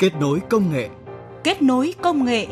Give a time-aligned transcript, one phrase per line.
[0.00, 0.88] Kết nối công nghệ.
[1.44, 2.46] Kết nối công nghệ.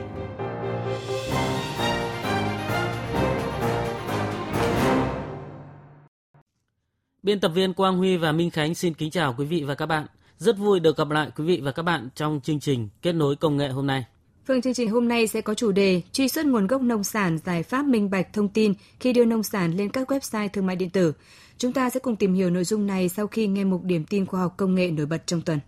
[7.22, 9.86] Biên tập viên Quang Huy và Minh Khánh xin kính chào quý vị và các
[9.86, 10.06] bạn.
[10.38, 13.36] Rất vui được gặp lại quý vị và các bạn trong chương trình Kết nối
[13.36, 14.04] công nghệ hôm nay.
[14.46, 17.38] Phương chương trình hôm nay sẽ có chủ đề truy xuất nguồn gốc nông sản,
[17.44, 20.76] giải pháp minh bạch thông tin khi đưa nông sản lên các website thương mại
[20.76, 21.12] điện tử.
[21.58, 24.26] Chúng ta sẽ cùng tìm hiểu nội dung này sau khi nghe mục điểm tin
[24.26, 25.58] khoa học công nghệ nổi bật trong tuần.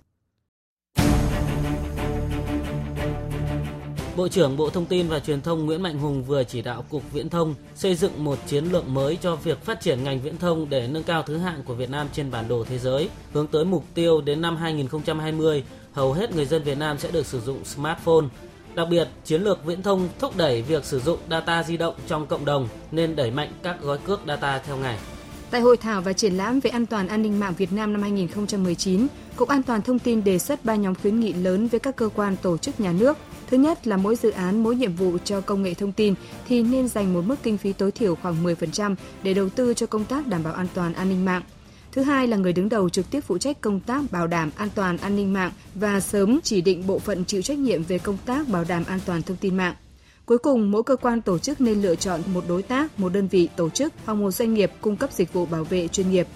[4.18, 7.12] Bộ trưởng Bộ Thông tin và Truyền thông Nguyễn Mạnh Hùng vừa chỉ đạo Cục
[7.12, 10.70] Viễn thông xây dựng một chiến lược mới cho việc phát triển ngành viễn thông
[10.70, 13.64] để nâng cao thứ hạng của Việt Nam trên bản đồ thế giới, hướng tới
[13.64, 17.64] mục tiêu đến năm 2020, hầu hết người dân Việt Nam sẽ được sử dụng
[17.64, 18.24] smartphone.
[18.74, 22.26] Đặc biệt, chiến lược viễn thông thúc đẩy việc sử dụng data di động trong
[22.26, 24.98] cộng đồng nên đẩy mạnh các gói cước data theo ngày.
[25.50, 28.02] Tại hội thảo và triển lãm về an toàn an ninh mạng Việt Nam năm
[28.02, 31.96] 2019, Cục An toàn thông tin đề xuất ba nhóm khuyến nghị lớn với các
[31.96, 33.18] cơ quan tổ chức nhà nước.
[33.50, 36.14] Thứ nhất là mỗi dự án, mỗi nhiệm vụ cho công nghệ thông tin
[36.48, 39.86] thì nên dành một mức kinh phí tối thiểu khoảng 10% để đầu tư cho
[39.86, 41.42] công tác đảm bảo an toàn an ninh mạng.
[41.92, 44.68] Thứ hai là người đứng đầu trực tiếp phụ trách công tác bảo đảm an
[44.74, 48.18] toàn an ninh mạng và sớm chỉ định bộ phận chịu trách nhiệm về công
[48.26, 49.74] tác bảo đảm an toàn thông tin mạng.
[50.26, 53.28] Cuối cùng, mỗi cơ quan tổ chức nên lựa chọn một đối tác, một đơn
[53.28, 56.26] vị tổ chức hoặc một doanh nghiệp cung cấp dịch vụ bảo vệ chuyên nghiệp.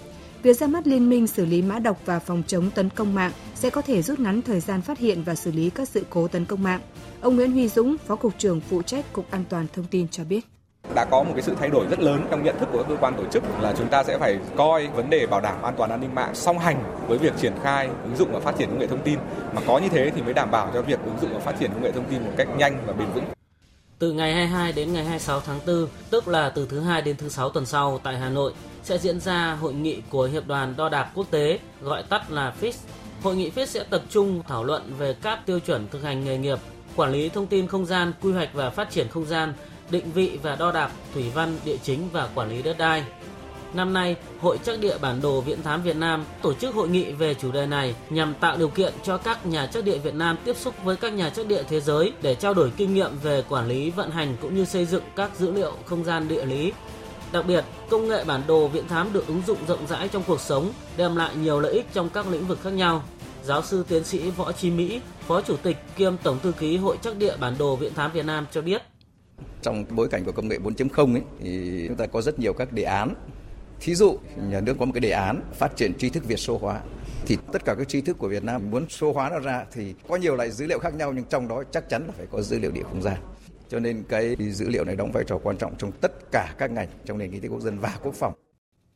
[0.43, 3.33] Việc ra mắt liên minh xử lý mã độc và phòng chống tấn công mạng
[3.55, 6.29] sẽ có thể rút ngắn thời gian phát hiện và xử lý các sự cố
[6.29, 6.81] tấn công mạng.
[7.21, 10.25] Ông Nguyễn Huy Dũng, Phó Cục trưởng phụ trách Cục An toàn Thông tin cho
[10.25, 10.41] biết
[10.95, 12.97] đã có một cái sự thay đổi rất lớn trong nhận thức của các cơ
[13.01, 15.91] quan tổ chức là chúng ta sẽ phải coi vấn đề bảo đảm an toàn
[15.91, 18.79] an ninh mạng song hành với việc triển khai ứng dụng và phát triển công
[18.79, 19.19] nghệ thông tin
[19.55, 21.71] mà có như thế thì mới đảm bảo cho việc ứng dụng và phát triển
[21.73, 23.25] công nghệ thông tin một cách nhanh và bền vững.
[24.03, 27.29] Từ ngày 22 đến ngày 26 tháng 4, tức là từ thứ hai đến thứ
[27.29, 30.89] sáu tuần sau tại Hà Nội sẽ diễn ra hội nghị của Hiệp đoàn Đo
[30.89, 32.73] đạc Quốc tế, gọi tắt là FIS.
[33.23, 36.39] Hội nghị FIS sẽ tập trung thảo luận về các tiêu chuẩn thực hành nghề
[36.39, 36.59] nghiệp,
[36.97, 39.53] quản lý thông tin không gian, quy hoạch và phát triển không gian,
[39.91, 43.05] định vị và đo đạc, thủy văn, địa chính và quản lý đất đai.
[43.75, 47.13] Năm nay, Hội Trắc địa Bản đồ Viễn thám Việt Nam tổ chức hội nghị
[47.13, 50.37] về chủ đề này nhằm tạo điều kiện cho các nhà trắc địa Việt Nam
[50.45, 53.45] tiếp xúc với các nhà trắc địa thế giới để trao đổi kinh nghiệm về
[53.49, 56.73] quản lý vận hành cũng như xây dựng các dữ liệu không gian địa lý.
[57.33, 60.41] Đặc biệt, công nghệ bản đồ viễn thám được ứng dụng rộng rãi trong cuộc
[60.41, 63.03] sống, đem lại nhiều lợi ích trong các lĩnh vực khác nhau.
[63.45, 66.97] Giáo sư tiến sĩ Võ Chí Mỹ, Phó Chủ tịch kiêm Tổng thư ký Hội
[67.03, 68.83] Trắc địa Bản đồ Viễn thám Việt Nam cho biết.
[69.63, 72.73] Trong bối cảnh của công nghệ 4.0 ấy, thì chúng ta có rất nhiều các
[72.73, 73.15] đề án
[73.85, 74.19] Thí dụ,
[74.51, 76.81] nhà nước có một cái đề án phát triển tri thức Việt số hóa
[77.27, 79.95] thì tất cả các tri thức của Việt Nam muốn số hóa nó ra thì
[80.09, 82.43] có nhiều loại dữ liệu khác nhau nhưng trong đó chắc chắn là phải có
[82.43, 83.17] dữ liệu địa không gian.
[83.69, 86.71] Cho nên cái dữ liệu này đóng vai trò quan trọng trong tất cả các
[86.71, 88.33] ngành trong nền kinh tế quốc dân và quốc phòng.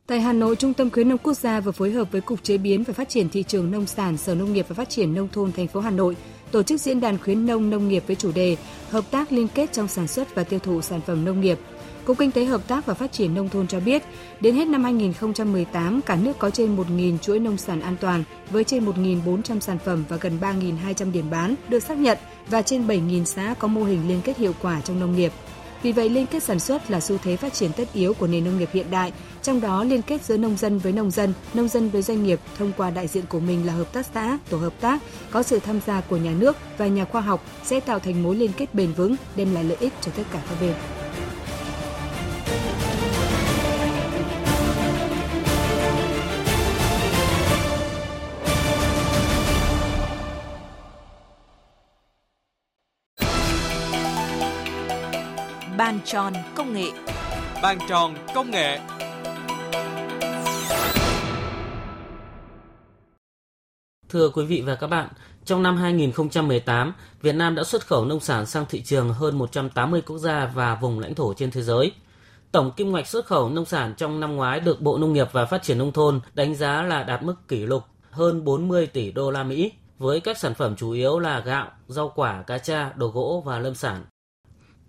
[0.07, 2.57] Tại Hà Nội, Trung tâm khuyến nông quốc gia vừa phối hợp với Cục Chế
[2.57, 5.27] biến và Phát triển thị trường nông sản, Sở Nông nghiệp và Phát triển nông
[5.33, 6.15] thôn thành phố Hà Nội
[6.51, 8.55] tổ chức diễn đàn khuyến nông nông nghiệp với chủ đề
[8.89, 11.57] Hợp tác liên kết trong sản xuất và tiêu thụ sản phẩm nông nghiệp.
[12.07, 14.03] Cục Kinh tế Hợp tác và Phát triển Nông thôn cho biết,
[14.39, 18.63] đến hết năm 2018, cả nước có trên 1.000 chuỗi nông sản an toàn với
[18.63, 23.23] trên 1.400 sản phẩm và gần 3.200 điểm bán được xác nhận và trên 7.000
[23.23, 25.31] xã có mô hình liên kết hiệu quả trong nông nghiệp.
[25.83, 28.45] Vì vậy, liên kết sản xuất là xu thế phát triển tất yếu của nền
[28.45, 31.67] nông nghiệp hiện đại, trong đó liên kết giữa nông dân với nông dân, nông
[31.67, 34.57] dân với doanh nghiệp thông qua đại diện của mình là hợp tác xã, tổ
[34.57, 34.99] hợp tác,
[35.31, 38.35] có sự tham gia của nhà nước và nhà khoa học sẽ tạo thành mối
[38.35, 40.73] liên kết bền vững, đem lại lợi ích cho tất cả các bên.
[55.97, 56.91] Bàn tròn công nghệ.
[57.61, 58.79] Bàn tròn công nghệ.
[64.09, 65.09] Thưa quý vị và các bạn,
[65.45, 70.01] trong năm 2018, Việt Nam đã xuất khẩu nông sản sang thị trường hơn 180
[70.01, 71.91] quốc gia và vùng lãnh thổ trên thế giới.
[72.51, 75.45] Tổng kim ngạch xuất khẩu nông sản trong năm ngoái được Bộ Nông nghiệp và
[75.45, 79.31] Phát triển nông thôn đánh giá là đạt mức kỷ lục hơn 40 tỷ đô
[79.31, 83.07] la Mỹ với các sản phẩm chủ yếu là gạo, rau quả, cá tra, đồ
[83.07, 84.05] gỗ và lâm sản.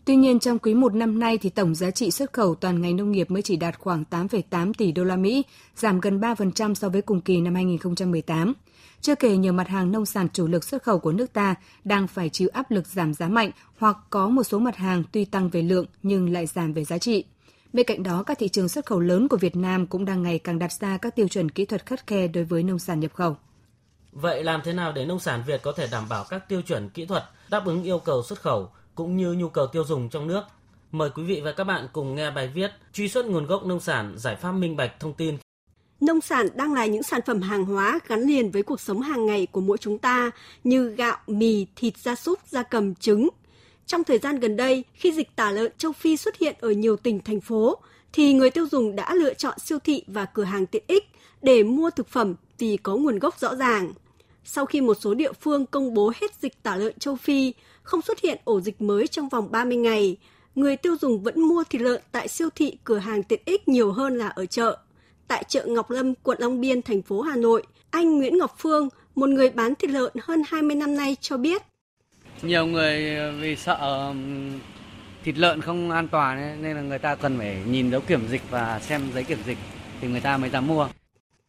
[0.09, 2.97] Tuy nhiên trong quý 1 năm nay thì tổng giá trị xuất khẩu toàn ngành
[2.97, 5.43] nông nghiệp mới chỉ đạt khoảng 8,8 tỷ đô la Mỹ,
[5.77, 8.53] giảm gần 3% so với cùng kỳ năm 2018.
[9.01, 12.07] Chưa kể nhiều mặt hàng nông sản chủ lực xuất khẩu của nước ta đang
[12.07, 15.49] phải chịu áp lực giảm giá mạnh hoặc có một số mặt hàng tuy tăng
[15.49, 17.25] về lượng nhưng lại giảm về giá trị.
[17.73, 20.39] Bên cạnh đó, các thị trường xuất khẩu lớn của Việt Nam cũng đang ngày
[20.39, 23.15] càng đặt ra các tiêu chuẩn kỹ thuật khắt khe đối với nông sản nhập
[23.15, 23.37] khẩu.
[24.13, 26.89] Vậy làm thế nào để nông sản Việt có thể đảm bảo các tiêu chuẩn
[26.89, 30.27] kỹ thuật đáp ứng yêu cầu xuất khẩu cũng như nhu cầu tiêu dùng trong
[30.27, 30.43] nước?
[30.93, 33.81] Mời quý vị và các bạn cùng nghe bài viết Truy xuất nguồn gốc nông
[33.81, 35.37] sản, giải pháp minh bạch thông tin
[36.01, 39.27] Nông sản đang là những sản phẩm hàng hóa gắn liền với cuộc sống hàng
[39.27, 40.31] ngày của mỗi chúng ta
[40.65, 43.29] như gạo, mì, thịt gia súc, gia cầm, trứng.
[43.87, 46.97] Trong thời gian gần đây, khi dịch tả lợn châu Phi xuất hiện ở nhiều
[46.97, 47.77] tỉnh, thành phố,
[48.13, 51.05] thì người tiêu dùng đã lựa chọn siêu thị và cửa hàng tiện ích
[51.43, 53.93] để mua thực phẩm vì có nguồn gốc rõ ràng.
[54.45, 57.53] Sau khi một số địa phương công bố hết dịch tả lợn châu Phi,
[57.89, 60.17] không xuất hiện ổ dịch mới trong vòng 30 ngày,
[60.55, 63.93] người tiêu dùng vẫn mua thịt lợn tại siêu thị cửa hàng tiện ích nhiều
[63.93, 64.79] hơn là ở chợ.
[65.29, 68.89] Tại chợ Ngọc Lâm, quận Long Biên, thành phố Hà Nội, anh Nguyễn Ngọc Phương,
[69.15, 71.63] một người bán thịt lợn hơn 20 năm nay cho biết.
[72.43, 74.53] Nhiều người vì sợ um,
[75.25, 78.43] thịt lợn không an toàn nên là người ta cần phải nhìn dấu kiểm dịch
[78.51, 79.59] và xem giấy kiểm dịch
[80.01, 80.89] thì người ta mới dám mua.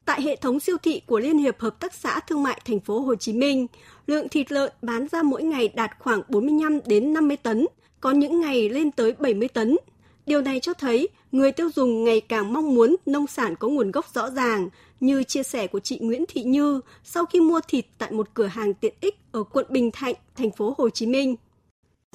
[0.10, 3.00] Tại hệ thống siêu thị của Liên hiệp Hợp tác xã Thương mại thành phố
[3.00, 3.68] Hồ Chí Minh,
[4.08, 7.68] lượng thịt lợn bán ra mỗi ngày đạt khoảng 45 đến 50 tấn,
[8.02, 9.78] có những ngày lên tới 70 tấn.
[10.26, 13.92] Điều này cho thấy người tiêu dùng ngày càng mong muốn nông sản có nguồn
[13.92, 14.70] gốc rõ ràng,
[15.00, 18.48] như chia sẻ của chị Nguyễn Thị Như sau khi mua thịt tại một cửa
[18.48, 21.36] hàng tiện ích ở quận Bình Thạnh, thành phố Hồ Chí Minh.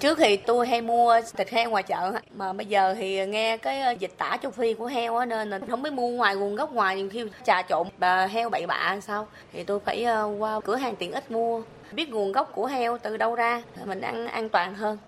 [0.00, 3.80] Trước thì tôi hay mua thịt heo ngoài chợ mà bây giờ thì nghe cái
[3.80, 6.72] ờ, dịch tả châu Phi của heo nên là không biết mua ngoài nguồn gốc
[6.72, 9.28] ngoài nhiều khi trà trộn bà heo bậy bạ sao.
[9.52, 11.62] Thì tôi phải ờ, qua cửa hàng tiện ích mua.
[11.92, 14.98] Biết nguồn gốc của heo từ đâu ra mình ăn an toàn hơn.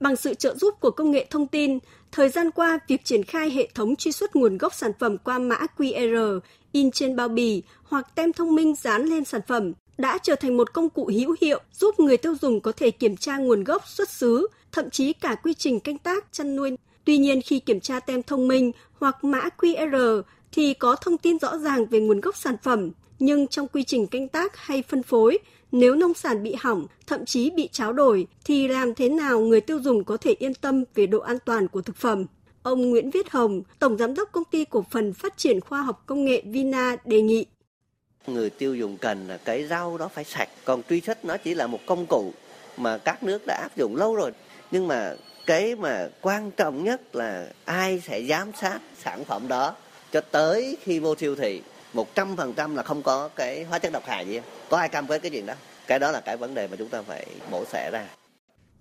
[0.00, 1.78] Bằng sự trợ giúp của công nghệ thông tin,
[2.12, 5.38] thời gian qua việc triển khai hệ thống truy xuất nguồn gốc sản phẩm qua
[5.38, 6.40] mã QR
[6.72, 10.56] in trên bao bì hoặc tem thông minh dán lên sản phẩm đã trở thành
[10.56, 13.88] một công cụ hữu hiệu giúp người tiêu dùng có thể kiểm tra nguồn gốc
[13.88, 16.76] xuất xứ, thậm chí cả quy trình canh tác chăn nuôi.
[17.04, 21.38] Tuy nhiên khi kiểm tra tem thông minh hoặc mã QR thì có thông tin
[21.38, 25.02] rõ ràng về nguồn gốc sản phẩm, nhưng trong quy trình canh tác hay phân
[25.02, 25.38] phối,
[25.72, 29.60] nếu nông sản bị hỏng, thậm chí bị tráo đổi thì làm thế nào người
[29.60, 32.26] tiêu dùng có thể yên tâm về độ an toàn của thực phẩm?
[32.62, 36.02] Ông Nguyễn Viết Hồng, Tổng Giám đốc Công ty Cổ phần Phát triển Khoa học
[36.06, 37.46] Công nghệ Vina đề nghị
[38.26, 40.48] người tiêu dùng cần là cái rau đó phải sạch.
[40.64, 42.32] Còn truy xuất nó chỉ là một công cụ
[42.76, 44.32] mà các nước đã áp dụng lâu rồi.
[44.70, 45.14] Nhưng mà
[45.46, 49.76] cái mà quan trọng nhất là ai sẽ giám sát sản phẩm đó
[50.12, 51.62] cho tới khi vô siêu thị.
[51.92, 54.40] Một trăm phần trăm là không có cái hóa chất độc hại gì.
[54.68, 55.54] Có ai cam kết cái chuyện đó?
[55.86, 58.06] Cái đó là cái vấn đề mà chúng ta phải mổ xẻ ra.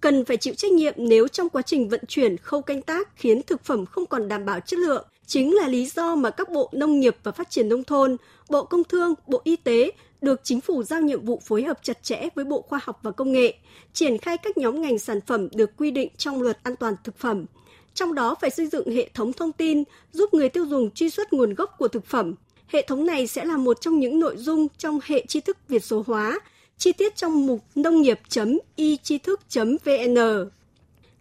[0.01, 3.41] Cần phải chịu trách nhiệm nếu trong quá trình vận chuyển, khâu canh tác khiến
[3.47, 6.69] thực phẩm không còn đảm bảo chất lượng chính là lý do mà các bộ
[6.73, 8.17] nông nghiệp và phát triển nông thôn,
[8.49, 9.91] Bộ Công Thương, Bộ Y tế
[10.21, 13.11] được chính phủ giao nhiệm vụ phối hợp chặt chẽ với Bộ Khoa học và
[13.11, 13.53] Công nghệ,
[13.93, 17.17] triển khai các nhóm ngành sản phẩm được quy định trong luật an toàn thực
[17.17, 17.45] phẩm.
[17.93, 21.33] Trong đó phải xây dựng hệ thống thông tin giúp người tiêu dùng truy xuất
[21.33, 22.35] nguồn gốc của thực phẩm.
[22.67, 25.83] Hệ thống này sẽ là một trong những nội dung trong hệ tri thức Việt
[25.83, 26.39] số hóa,
[26.77, 30.17] chi tiết trong mục nông nghiệp.y tri thức.vn.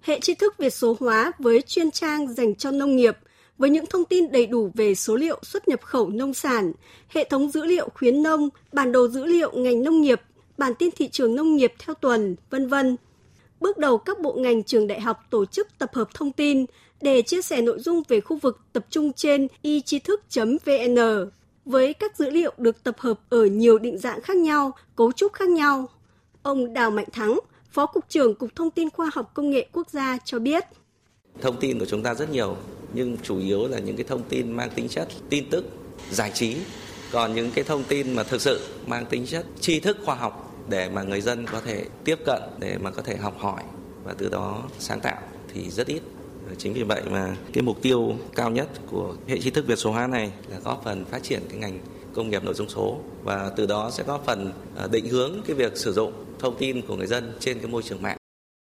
[0.01, 3.17] Hệ tri thức Việt số hóa với chuyên trang dành cho nông nghiệp–
[3.63, 6.73] với những thông tin đầy đủ về số liệu xuất nhập khẩu nông sản,
[7.09, 10.21] hệ thống dữ liệu khuyến nông, bản đồ dữ liệu ngành nông nghiệp,
[10.59, 12.97] bản tin thị trường nông nghiệp theo tuần, vân vân.
[13.61, 16.67] Bước đầu các bộ ngành trường đại học tổ chức tập hợp thông tin
[17.01, 20.97] để chia sẻ nội dung về khu vực tập trung trên y tri thức.vn
[21.65, 25.33] với các dữ liệu được tập hợp ở nhiều định dạng khác nhau, cấu trúc
[25.33, 25.89] khác nhau.
[26.43, 27.41] Ông Đào Mạnh Thắng,
[27.73, 30.65] Phó Cục trưởng Cục Thông tin Khoa học Công nghệ Quốc gia cho biết.
[31.41, 32.57] Thông tin của chúng ta rất nhiều,
[32.95, 35.65] nhưng chủ yếu là những cái thông tin mang tính chất tin tức,
[36.11, 36.57] giải trí.
[37.13, 40.55] Còn những cái thông tin mà thực sự mang tính chất tri thức khoa học
[40.69, 43.63] để mà người dân có thể tiếp cận, để mà có thể học hỏi
[44.05, 45.23] và từ đó sáng tạo
[45.55, 46.01] thì rất ít.
[46.59, 49.91] Chính vì vậy mà cái mục tiêu cao nhất của hệ tri thức Việt số
[49.91, 51.79] hóa này là góp phần phát triển cái ngành
[52.15, 55.57] công nghiệp nội dung số và từ đó sẽ góp phần à, định hướng cái
[55.57, 58.17] việc sử dụng thông tin của người dân trên cái môi trường mạng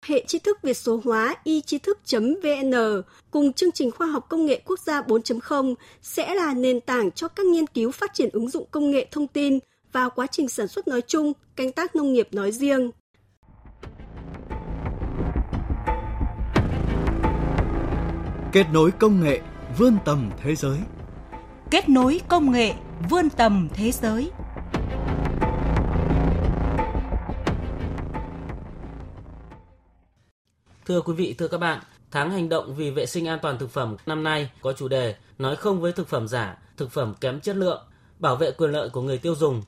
[0.02, 2.74] hệ tri thức Việt số hóa y tri thức.vn
[3.30, 7.28] cùng chương trình khoa học công nghệ quốc gia 4.0 sẽ là nền tảng cho
[7.28, 9.58] các nghiên cứu phát triển ứng dụng công nghệ thông tin
[9.92, 12.90] vào quá trình sản xuất nói chung, canh tác nông nghiệp nói riêng.
[18.52, 19.40] Kết nối công nghệ
[19.78, 20.78] vươn tầm thế giới.
[21.70, 22.74] Kết nối công nghệ
[23.10, 24.30] vươn tầm thế giới.
[30.88, 31.80] Thưa quý vị, thưa các bạn,
[32.10, 35.14] tháng hành động vì vệ sinh an toàn thực phẩm năm nay có chủ đề
[35.38, 37.82] nói không với thực phẩm giả, thực phẩm kém chất lượng,
[38.18, 39.62] bảo vệ quyền lợi của người tiêu dùng.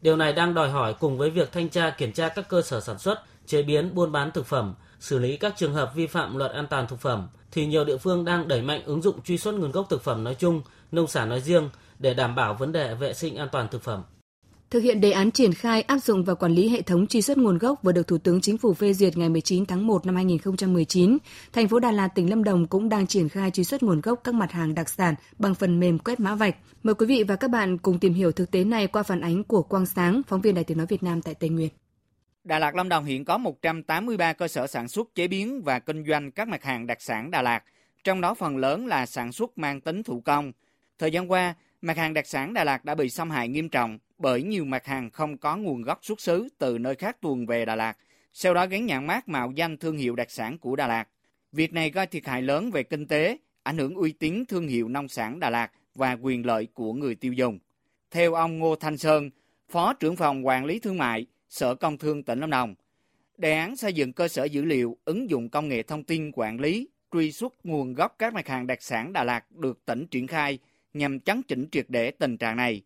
[0.00, 2.80] Điều này đang đòi hỏi cùng với việc thanh tra kiểm tra các cơ sở
[2.80, 6.36] sản xuất, chế biến, buôn bán thực phẩm, xử lý các trường hợp vi phạm
[6.36, 9.38] luật an toàn thực phẩm thì nhiều địa phương đang đẩy mạnh ứng dụng truy
[9.38, 12.72] xuất nguồn gốc thực phẩm nói chung, nông sản nói riêng để đảm bảo vấn
[12.72, 14.02] đề vệ sinh an toàn thực phẩm.
[14.70, 17.38] Thực hiện đề án triển khai áp dụng và quản lý hệ thống truy xuất
[17.38, 20.14] nguồn gốc vừa được Thủ tướng Chính phủ phê duyệt ngày 19 tháng 1 năm
[20.14, 21.18] 2019,
[21.52, 24.20] thành phố Đà Lạt, tỉnh Lâm Đồng cũng đang triển khai truy xuất nguồn gốc
[24.24, 26.56] các mặt hàng đặc sản bằng phần mềm quét mã vạch.
[26.82, 29.44] Mời quý vị và các bạn cùng tìm hiểu thực tế này qua phản ánh
[29.44, 31.68] của Quang Sáng, phóng viên Đài Tiếng nói Việt Nam tại Tây Nguyên.
[32.44, 36.04] Đà Lạt Lâm Đồng hiện có 183 cơ sở sản xuất, chế biến và kinh
[36.06, 37.62] doanh các mặt hàng đặc sản Đà Lạt,
[38.04, 40.52] trong đó phần lớn là sản xuất mang tính thủ công.
[40.98, 43.98] Thời gian qua, mặt hàng đặc sản Đà Lạt đã bị xâm hại nghiêm trọng
[44.18, 47.64] bởi nhiều mặt hàng không có nguồn gốc xuất xứ từ nơi khác tuồn về
[47.64, 47.96] Đà Lạt,
[48.32, 51.08] sau đó gắn nhãn mát mạo danh thương hiệu đặc sản của Đà Lạt.
[51.52, 54.88] Việc này gây thiệt hại lớn về kinh tế, ảnh hưởng uy tín thương hiệu
[54.88, 57.58] nông sản Đà Lạt và quyền lợi của người tiêu dùng.
[58.10, 59.30] Theo ông Ngô Thanh Sơn,
[59.68, 62.74] Phó trưởng phòng quản lý thương mại, Sở Công Thương tỉnh Lâm Đồng,
[63.38, 66.60] đề án xây dựng cơ sở dữ liệu ứng dụng công nghệ thông tin quản
[66.60, 70.26] lý, truy xuất nguồn gốc các mặt hàng đặc sản Đà Lạt được tỉnh triển
[70.26, 70.58] khai
[70.98, 72.82] nhằm chấn chỉnh triệt để tình trạng này.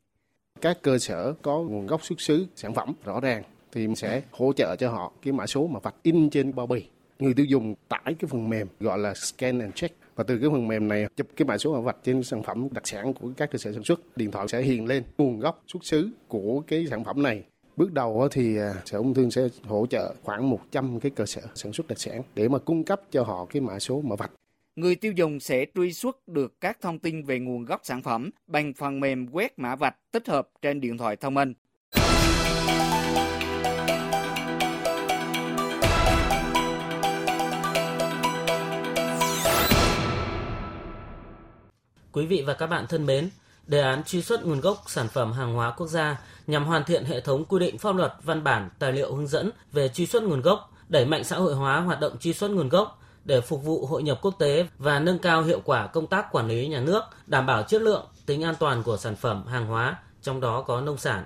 [0.60, 4.52] Các cơ sở có nguồn gốc xuất xứ sản phẩm rõ ràng thì sẽ hỗ
[4.52, 6.84] trợ cho họ cái mã số mà vạch in trên bao bì.
[7.18, 10.50] Người tiêu dùng tải cái phần mềm gọi là scan and check và từ cái
[10.50, 13.28] phần mềm này chụp cái mã số mã vạch trên sản phẩm đặc sản của
[13.36, 16.62] các cơ sở sản xuất, điện thoại sẽ hiện lên nguồn gốc xuất xứ của
[16.66, 17.44] cái sản phẩm này
[17.80, 21.40] Bước đầu thì à, Sở Công Thương sẽ hỗ trợ khoảng 100 cái cơ sở
[21.54, 24.30] sản xuất đặc sản để mà cung cấp cho họ cái mã số mã vạch.
[24.80, 28.30] Người tiêu dùng sẽ truy xuất được các thông tin về nguồn gốc sản phẩm
[28.46, 31.54] bằng phần mềm quét mã vạch tích hợp trên điện thoại thông minh.
[42.12, 43.30] Quý vị và các bạn thân mến,
[43.66, 47.04] đề án truy xuất nguồn gốc sản phẩm hàng hóa quốc gia nhằm hoàn thiện
[47.04, 50.22] hệ thống quy định pháp luật, văn bản, tài liệu hướng dẫn về truy xuất
[50.22, 53.64] nguồn gốc, đẩy mạnh xã hội hóa hoạt động truy xuất nguồn gốc để phục
[53.64, 56.80] vụ hội nhập quốc tế và nâng cao hiệu quả công tác quản lý nhà
[56.80, 60.64] nước, đảm bảo chất lượng, tính an toàn của sản phẩm, hàng hóa, trong đó
[60.66, 61.24] có nông sản.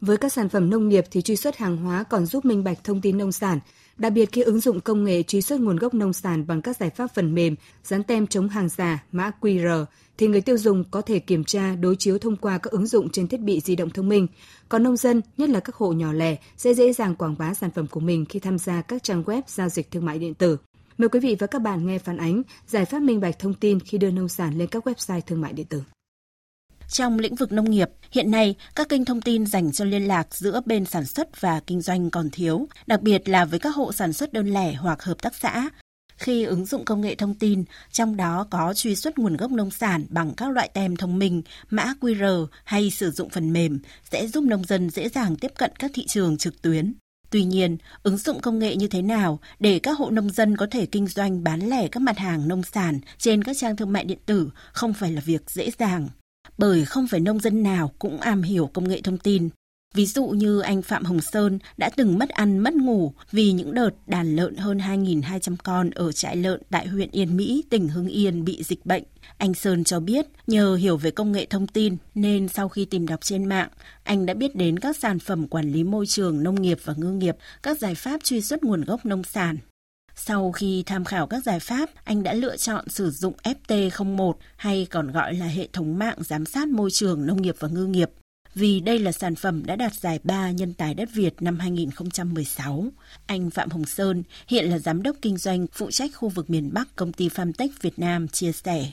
[0.00, 2.84] Với các sản phẩm nông nghiệp thì truy xuất hàng hóa còn giúp minh bạch
[2.84, 3.60] thông tin nông sản,
[3.96, 6.76] đặc biệt khi ứng dụng công nghệ truy xuất nguồn gốc nông sản bằng các
[6.76, 9.84] giải pháp phần mềm, dán tem chống hàng giả, mã QR
[10.18, 13.08] thì người tiêu dùng có thể kiểm tra đối chiếu thông qua các ứng dụng
[13.10, 14.26] trên thiết bị di động thông minh.
[14.68, 17.70] Còn nông dân, nhất là các hộ nhỏ lẻ, sẽ dễ dàng quảng bá sản
[17.70, 20.58] phẩm của mình khi tham gia các trang web giao dịch thương mại điện tử.
[20.98, 23.80] Mời quý vị và các bạn nghe phản ánh giải pháp minh bạch thông tin
[23.80, 25.82] khi đưa nông sản lên các website thương mại điện tử.
[26.88, 30.34] Trong lĩnh vực nông nghiệp, hiện nay các kênh thông tin dành cho liên lạc
[30.34, 33.92] giữa bên sản xuất và kinh doanh còn thiếu, đặc biệt là với các hộ
[33.92, 35.68] sản xuất đơn lẻ hoặc hợp tác xã.
[36.16, 39.70] Khi ứng dụng công nghệ thông tin, trong đó có truy xuất nguồn gốc nông
[39.70, 43.78] sản bằng các loại tem thông minh, mã QR hay sử dụng phần mềm
[44.10, 46.94] sẽ giúp nông dân dễ dàng tiếp cận các thị trường trực tuyến.
[47.30, 50.66] Tuy nhiên, ứng dụng công nghệ như thế nào để các hộ nông dân có
[50.70, 54.04] thể kinh doanh bán lẻ các mặt hàng nông sản trên các trang thương mại
[54.04, 56.08] điện tử không phải là việc dễ dàng
[56.58, 59.48] bởi không phải nông dân nào cũng am hiểu công nghệ thông tin.
[59.94, 63.74] Ví dụ như anh Phạm Hồng Sơn đã từng mất ăn mất ngủ vì những
[63.74, 68.08] đợt đàn lợn hơn 2.200 con ở trại lợn tại huyện Yên Mỹ, tỉnh Hưng
[68.08, 69.02] Yên bị dịch bệnh.
[69.38, 73.06] Anh Sơn cho biết nhờ hiểu về công nghệ thông tin nên sau khi tìm
[73.06, 73.68] đọc trên mạng,
[74.04, 77.12] anh đã biết đến các sản phẩm quản lý môi trường, nông nghiệp và ngư
[77.12, 79.56] nghiệp, các giải pháp truy xuất nguồn gốc nông sản.
[80.14, 84.86] Sau khi tham khảo các giải pháp, anh đã lựa chọn sử dụng FT01 hay
[84.90, 88.10] còn gọi là hệ thống mạng giám sát môi trường nông nghiệp và ngư nghiệp
[88.56, 92.84] vì đây là sản phẩm đã đạt giải ba nhân tài đất Việt năm 2016.
[93.26, 96.70] Anh Phạm Hồng Sơn, hiện là giám đốc kinh doanh phụ trách khu vực miền
[96.72, 98.90] Bắc công ty Famtech Việt Nam chia sẻ.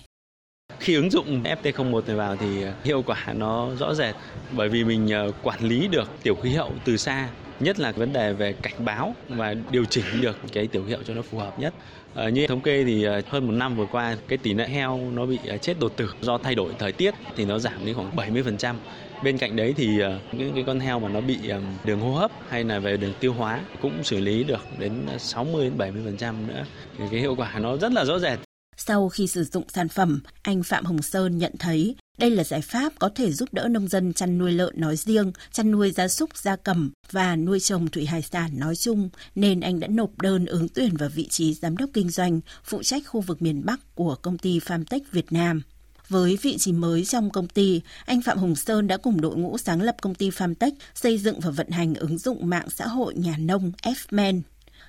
[0.80, 4.16] Khi ứng dụng FT01 này vào thì hiệu quả nó rõ rệt
[4.52, 7.30] bởi vì mình ờ, quản lý được tiểu khí hậu từ xa
[7.60, 11.14] nhất là vấn đề về cảnh báo và điều chỉnh được cái tiểu hiệu cho
[11.14, 11.74] nó phù hợp nhất.
[12.16, 15.00] À, như thống kê thì ờ, hơn một năm vừa qua cái tỷ lệ heo
[15.14, 18.16] nó bị chết đột tử do thay đổi thời tiết thì nó giảm đến khoảng
[18.16, 18.76] 70%.
[19.24, 21.38] Bên cạnh đấy thì ờ, những cái con heo mà nó bị
[21.86, 25.72] đường hô hấp hay là về đường tiêu hóa cũng xử lý được đến 60
[25.78, 26.66] đến 70% nữa.
[26.98, 28.40] Thì cái hiệu quả nó rất là rõ rệt.
[28.78, 32.62] Sau khi sử dụng sản phẩm, anh Phạm Hồng Sơn nhận thấy đây là giải
[32.62, 36.08] pháp có thể giúp đỡ nông dân chăn nuôi lợn nói riêng, chăn nuôi gia
[36.08, 40.22] súc, gia cầm và nuôi trồng thủy hải sản nói chung, nên anh đã nộp
[40.22, 43.66] đơn ứng tuyển vào vị trí giám đốc kinh doanh phụ trách khu vực miền
[43.66, 45.62] Bắc của công ty Farmtech Việt Nam.
[46.10, 49.58] Với vị trí mới trong công ty, anh Phạm Hùng Sơn đã cùng đội ngũ
[49.58, 53.14] sáng lập công ty Farmtech xây dựng và vận hành ứng dụng mạng xã hội
[53.16, 54.42] nhà nông Fmen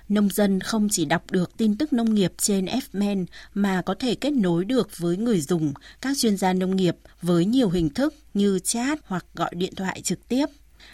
[0.09, 4.15] nông dân không chỉ đọc được tin tức nông nghiệp trên Fmen mà có thể
[4.15, 8.13] kết nối được với người dùng, các chuyên gia nông nghiệp với nhiều hình thức
[8.33, 10.45] như chat hoặc gọi điện thoại trực tiếp.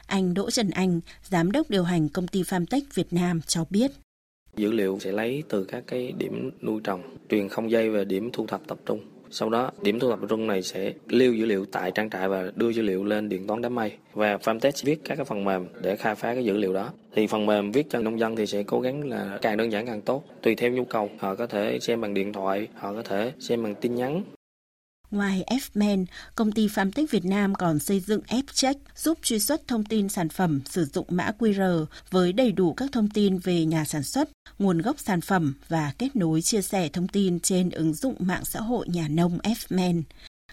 [0.06, 3.92] Anh Đỗ Trần Anh, giám đốc điều hành công ty Farmtech Việt Nam cho biết.
[4.58, 8.30] Dữ liệu sẽ lấy từ các cái điểm nuôi trồng, truyền không dây về điểm
[8.34, 9.00] thu thập tập trung
[9.32, 12.52] sau đó, điểm thu thập rung này sẽ lưu dữ liệu tại trang trại và
[12.56, 13.92] đưa dữ liệu lên điện toán đám mây.
[14.14, 16.90] Và Farmtech viết các cái phần mềm để khai phá cái dữ liệu đó.
[17.16, 19.86] Thì phần mềm viết cho nông dân thì sẽ cố gắng là càng đơn giản
[19.86, 20.24] càng tốt.
[20.42, 23.64] Tùy theo nhu cầu, họ có thể xem bằng điện thoại, họ có thể xem
[23.64, 24.24] bằng tin nhắn,
[25.12, 29.86] Ngoài Fman, công ty Farmtech Việt Nam còn xây dựng F-Check giúp truy xuất thông
[29.86, 33.86] tin sản phẩm sử dụng mã QR với đầy đủ các thông tin về nhà
[33.86, 37.94] sản xuất, nguồn gốc sản phẩm và kết nối chia sẻ thông tin trên ứng
[37.94, 40.02] dụng mạng xã hội nhà nông Fman.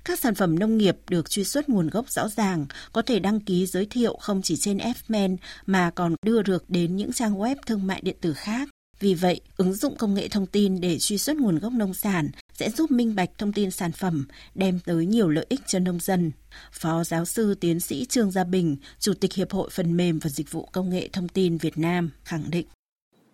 [0.04, 3.40] Các sản phẩm nông nghiệp được truy xuất nguồn gốc rõ ràng, có thể đăng
[3.40, 5.36] ký giới thiệu không chỉ trên Fman
[5.66, 8.68] mà còn đưa được đến những trang web thương mại điện tử khác.
[9.00, 12.30] Vì vậy, ứng dụng công nghệ thông tin để truy xuất nguồn gốc nông sản
[12.58, 15.98] sẽ giúp minh bạch thông tin sản phẩm, đem tới nhiều lợi ích cho nông
[16.00, 16.32] dân.
[16.72, 20.30] Phó giáo sư tiến sĩ Trương Gia Bình, Chủ tịch Hiệp hội Phần mềm và
[20.30, 22.66] Dịch vụ Công nghệ Thông tin Việt Nam khẳng định.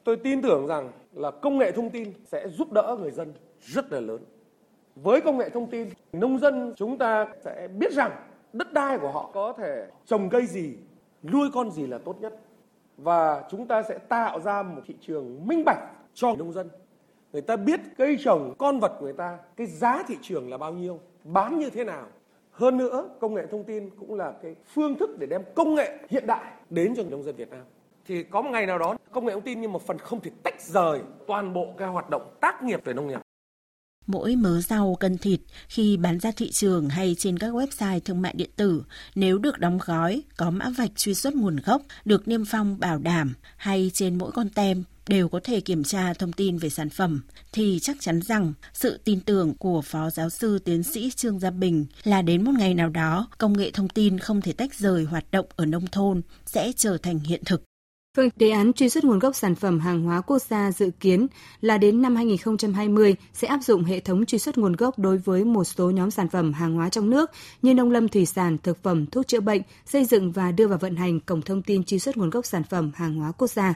[0.04, 3.92] Tôi tin tưởng rằng là công nghệ thông tin sẽ giúp đỡ người dân rất
[3.92, 4.24] là lớn.
[4.96, 8.12] Với công nghệ thông tin, nông dân chúng ta sẽ biết rằng
[8.52, 10.74] đất đai của họ có thể trồng cây gì,
[11.22, 12.32] nuôi con gì là tốt nhất.
[12.96, 15.78] Và chúng ta sẽ tạo ra một thị trường minh bạch
[16.14, 16.68] cho nông dân
[17.34, 20.58] người ta biết cây trồng con vật của người ta, cái giá thị trường là
[20.58, 22.06] bao nhiêu, bán như thế nào.
[22.50, 25.98] Hơn nữa, công nghệ thông tin cũng là cái phương thức để đem công nghệ
[26.10, 27.62] hiện đại đến cho nông dân Việt Nam.
[28.06, 30.30] Thì có một ngày nào đó, công nghệ thông tin như một phần không thể
[30.42, 33.20] tách rời toàn bộ cái hoạt động tác nghiệp về nông nghiệp.
[34.06, 38.22] Mỗi mớ rau, cân thịt khi bán ra thị trường hay trên các website thương
[38.22, 38.82] mại điện tử,
[39.14, 42.98] nếu được đóng gói, có mã vạch truy xuất nguồn gốc, được niêm phong bảo
[42.98, 46.90] đảm hay trên mỗi con tem đều có thể kiểm tra thông tin về sản
[46.90, 51.38] phẩm thì chắc chắn rằng sự tin tưởng của Phó Giáo sư Tiến sĩ Trương
[51.40, 54.74] Gia Bình là đến một ngày nào đó công nghệ thông tin không thể tách
[54.74, 57.62] rời hoạt động ở nông thôn sẽ trở thành hiện thực.
[58.14, 61.26] Vâng, đề án truy xuất nguồn gốc sản phẩm hàng hóa quốc gia dự kiến
[61.60, 65.44] là đến năm 2020 sẽ áp dụng hệ thống truy xuất nguồn gốc đối với
[65.44, 67.30] một số nhóm sản phẩm hàng hóa trong nước
[67.62, 70.78] như nông lâm thủy sản, thực phẩm, thuốc chữa bệnh, xây dựng và đưa vào
[70.78, 73.74] vận hành cổng thông tin truy xuất nguồn gốc sản phẩm hàng hóa quốc gia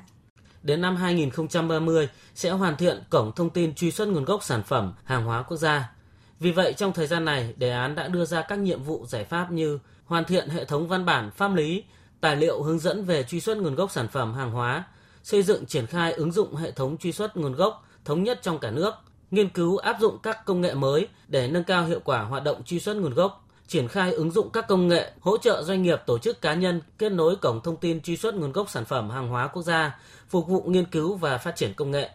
[0.63, 4.95] đến năm 2030 sẽ hoàn thiện cổng thông tin truy xuất nguồn gốc sản phẩm,
[5.05, 5.93] hàng hóa quốc gia.
[6.41, 9.25] Vì vậy, trong thời gian này, đề án đã đưa ra các nhiệm vụ giải
[9.25, 11.85] pháp như hoàn thiện hệ thống văn bản pháp lý,
[12.21, 14.85] tài liệu hướng dẫn về truy xuất nguồn gốc sản phẩm hàng hóa,
[15.23, 18.59] xây dựng triển khai ứng dụng hệ thống truy xuất nguồn gốc thống nhất trong
[18.59, 18.95] cả nước,
[19.31, 22.65] nghiên cứu áp dụng các công nghệ mới để nâng cao hiệu quả hoạt động
[22.65, 26.03] truy xuất nguồn gốc, triển khai ứng dụng các công nghệ hỗ trợ doanh nghiệp
[26.07, 29.11] tổ chức cá nhân kết nối cổng thông tin truy xuất nguồn gốc sản phẩm
[29.11, 32.11] hàng hóa quốc gia phục vụ nghiên cứu và phát triển công nghệ.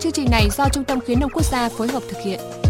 [0.00, 2.63] Chương trình này do Trung tâm Khuyến nông quốc gia phối hợp thực hiện.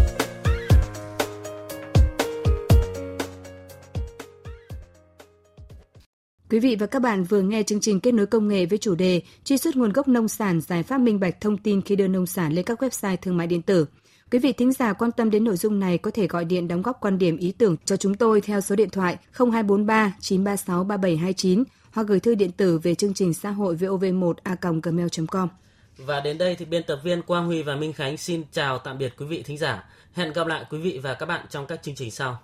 [6.49, 8.95] Quý vị và các bạn vừa nghe chương trình kết nối công nghệ với chủ
[8.95, 12.07] đề truy xuất nguồn gốc nông sản, giải pháp minh bạch thông tin khi đưa
[12.07, 13.85] nông sản lên các website thương mại điện tử.
[14.31, 16.81] Quý vị thính giả quan tâm đến nội dung này có thể gọi điện đóng
[16.81, 21.63] góp quan điểm ý tưởng cho chúng tôi theo số điện thoại 0243 936 3729
[21.91, 25.49] hoặc gửi thư điện tử về chương trình xã hội vov1a.gmail.com.
[25.97, 28.97] Và đến đây thì biên tập viên Quang Huy và Minh Khánh xin chào tạm
[28.97, 29.89] biệt quý vị thính giả.
[30.13, 32.39] Hẹn gặp lại quý vị và các bạn trong các chương trình sau.